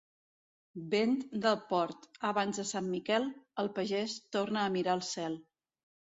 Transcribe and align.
Vent 0.91 1.11
del 1.41 1.57
port 1.73 2.07
abans 2.29 2.59
de 2.61 2.65
Sant 2.69 2.87
Miquel, 2.93 3.27
el 3.65 3.69
pagès 3.75 4.15
torna 4.37 4.63
a 4.63 4.71
mirar 4.77 4.95
el 5.01 5.05
cel. 5.09 5.37